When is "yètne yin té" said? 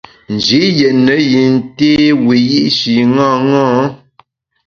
0.79-1.89